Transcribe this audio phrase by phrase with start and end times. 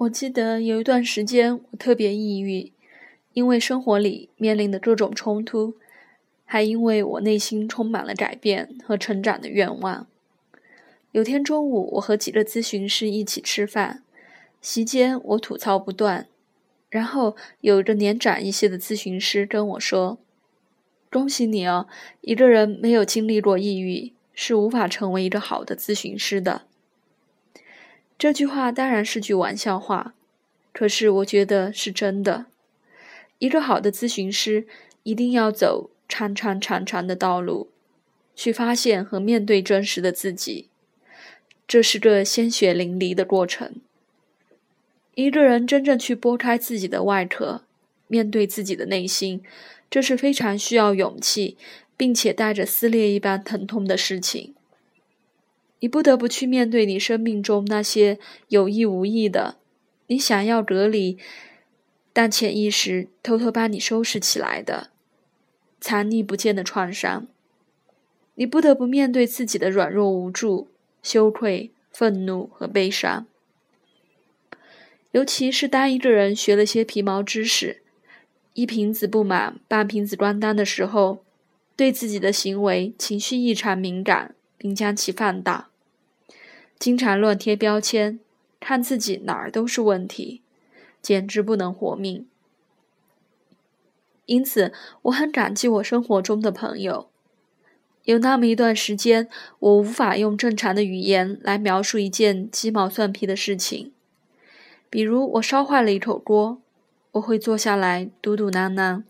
[0.00, 2.72] 我记得有一段时间，我特别抑郁，
[3.34, 5.74] 因为生活里面临的各种冲突，
[6.46, 10.06] 还因为我内心充满了改变和成长的愿望。
[11.12, 14.02] 有天中午，我和几个咨询师一起吃饭，
[14.62, 16.26] 席间我吐槽不断，
[16.88, 20.18] 然后有一个年长一些的咨询师跟我说
[21.12, 21.86] ：“恭喜你哦，
[22.22, 26.62] 一个人没有经历过抑郁，是无法成为一个好的咨询师的。”
[28.20, 30.12] 这句话当然是句玩笑话，
[30.74, 32.44] 可是我觉得是真的。
[33.38, 34.66] 一个好的咨询师
[35.04, 37.70] 一定要走长长长长的道路，
[38.36, 40.68] 去发现和面对真实的自己，
[41.66, 43.76] 这是个鲜血淋漓的过程。
[45.14, 47.62] 一个人真正去剥开自己的外壳，
[48.06, 49.42] 面对自己的内心，
[49.90, 51.56] 这是非常需要勇气，
[51.96, 54.54] 并且带着撕裂一般疼痛的事情。
[55.80, 59.56] 你不得不去面对你生命中那些有意无意的，
[60.06, 61.18] 你想要隔离，
[62.12, 64.90] 但潜意识偷偷把你收拾起来的
[65.80, 67.26] 藏匿不见的创伤。
[68.34, 70.68] 你不得不面对自己的软弱无助、
[71.02, 73.26] 羞愧、愤怒和悲伤。
[75.12, 77.82] 尤其是当一个人学了些皮毛知识，
[78.52, 81.24] 一瓶子不满半瓶子关单的时候，
[81.74, 85.69] 对自己的行为、情绪异常敏感，并将其放大。
[86.80, 88.18] 经常乱贴标签，
[88.58, 90.40] 看自己哪儿都是问题，
[91.02, 92.26] 简直不能活命。
[94.24, 94.72] 因此，
[95.02, 97.10] 我很感激我生活中的朋友。
[98.04, 99.28] 有那么一段时间，
[99.58, 103.92] 我无法用正常的语言来描述一件鸡毛蒜皮的事情，
[104.88, 106.62] 比如我烧坏了一口锅，
[107.12, 109.02] 我会坐下来嘟嘟囔囔，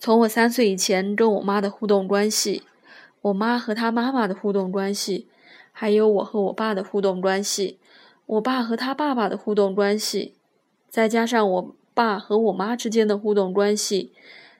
[0.00, 2.64] 从我三岁以前跟我妈的互动关系，
[3.22, 5.28] 我妈和她妈妈的互动关系。
[5.80, 7.78] 还有我和我爸的互动关系，
[8.26, 10.34] 我爸和他爸爸的互动关系，
[10.90, 14.12] 再加上我爸和我妈之间的互动关系，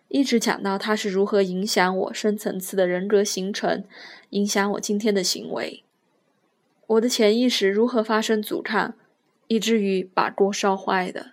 [0.09, 3.84] 一直讲到他是如何影响我深层次的人格形成，
[4.31, 5.84] 影响我今天的行为，
[6.87, 8.94] 我的潜意识如何发生阻抗，
[9.49, 11.33] 以至于把锅烧坏的。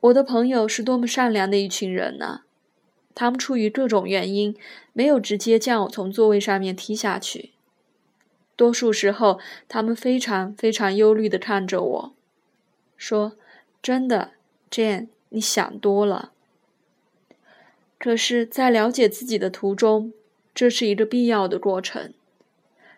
[0.00, 2.40] 我的朋友是多么善良的一群人呢？
[3.14, 4.56] 他们出于各种原因，
[4.92, 7.52] 没有直接将我从座位上面踢下去。
[8.56, 12.14] 多数时候，他们非常非常忧虑地看着我，
[12.96, 13.36] 说
[13.82, 14.32] ：“真的
[14.70, 16.32] ，Jane，你想多了。”
[17.98, 20.12] 可是，在了解自己的途中，
[20.54, 22.14] 这是一个必要的过程，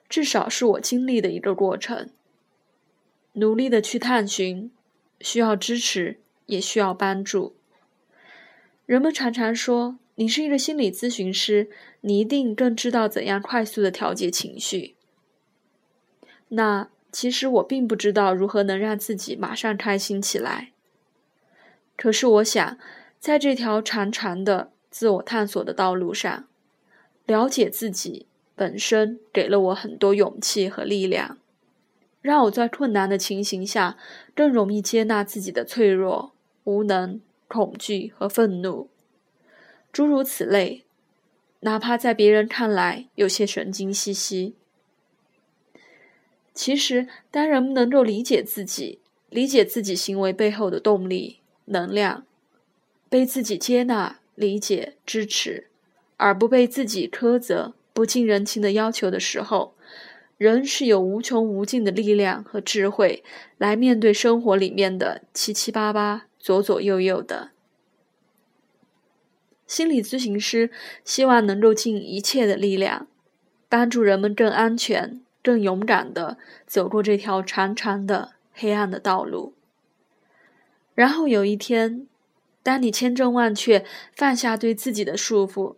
[0.09, 2.09] 至少是我经历的一个过程。
[3.35, 4.71] 努力的去探寻，
[5.21, 7.55] 需要支持，也需要帮助。
[8.87, 11.69] 人们常常说：“你是一个心理咨询师，
[12.01, 14.97] 你一定更知道怎样快速的调节情绪。”
[16.49, 20.73] 那其实我并不知道如何能让自己马上开心起来。
[21.97, 22.79] 可是我想，
[23.19, 26.47] 在这条长长的自我探索的道路上，
[27.27, 31.39] 了解自己本身给了我很多勇气和力量，
[32.23, 33.97] 让我在困难的情形下
[34.35, 36.33] 更容易接纳自己的脆弱、
[36.65, 38.89] 无能、恐惧和愤怒，
[39.93, 40.85] 诸如此类，
[41.61, 44.55] 哪怕在别人看来有些神经兮兮。
[46.59, 48.99] 其实，当人们能够理解自己，
[49.31, 52.27] 理解自己行为背后的动力、能量，
[53.09, 55.69] 被自己接纳、理解、支持，
[56.17, 59.77] 而不被自己苛责、不近人情的要求的时候，
[60.37, 63.23] 人是有无穷无尽的力量和智慧
[63.57, 67.51] 来面对生活里面的七七八八、左左右右的。
[69.69, 70.73] 心理咨询师
[71.05, 73.07] 希望能够尽一切的力量，
[73.69, 75.21] 帮助人们更安全。
[75.49, 76.37] 更勇敢地
[76.67, 79.55] 走过这条长长的黑暗的道路。
[80.95, 82.07] 然后有一天，
[82.63, 83.83] 当你千真万确
[84.15, 85.77] 放下对自己的束缚，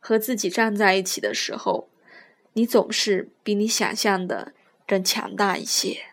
[0.00, 1.88] 和自己站在一起的时候，
[2.54, 4.52] 你总是比你想象的
[4.88, 6.09] 更强大一些。